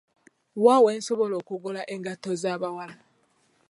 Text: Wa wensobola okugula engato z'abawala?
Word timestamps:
Wa 0.63 0.75
wensobola 0.85 1.35
okugula 1.41 1.81
engato 1.93 2.31
z'abawala? 2.41 2.95